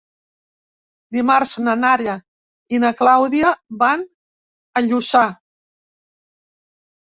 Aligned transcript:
Dimarts 1.17 1.51
na 1.67 1.75
Nara 1.81 2.15
i 2.77 2.81
na 2.85 2.93
Clàudia 3.03 3.53
van 3.85 4.05
a 4.83 4.87
Lluçà. 4.89 5.25